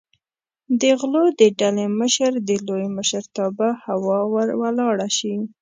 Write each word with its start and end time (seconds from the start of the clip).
د 0.81 0.83
غلو 0.99 1.25
د 1.39 1.41
ډلې 1.59 1.85
مشر 1.99 2.31
د 2.47 2.49
لوی 2.67 2.85
مشرتابه 2.97 3.69
هوا 3.85 4.19
ور 4.33 4.47
ولاړه 4.61 5.07
شي. 5.17 5.35